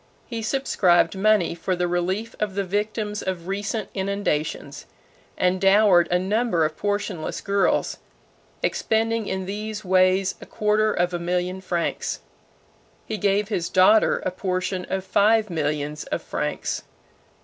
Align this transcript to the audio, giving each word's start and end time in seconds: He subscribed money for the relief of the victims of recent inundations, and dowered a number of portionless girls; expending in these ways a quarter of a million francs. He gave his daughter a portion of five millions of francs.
He 0.25 0.41
subscribed 0.41 1.15
money 1.15 1.53
for 1.53 1.75
the 1.75 1.87
relief 1.87 2.35
of 2.39 2.55
the 2.55 2.63
victims 2.63 3.21
of 3.21 3.47
recent 3.47 3.87
inundations, 3.93 4.87
and 5.37 5.61
dowered 5.61 6.07
a 6.09 6.17
number 6.17 6.65
of 6.65 6.75
portionless 6.75 7.39
girls; 7.39 7.97
expending 8.63 9.27
in 9.27 9.45
these 9.45 9.85
ways 9.85 10.33
a 10.41 10.47
quarter 10.47 10.91
of 10.91 11.13
a 11.13 11.19
million 11.19 11.61
francs. 11.61 12.21
He 13.05 13.19
gave 13.19 13.49
his 13.49 13.69
daughter 13.69 14.23
a 14.25 14.31
portion 14.31 14.85
of 14.85 15.05
five 15.05 15.51
millions 15.51 16.05
of 16.05 16.23
francs. 16.23 16.81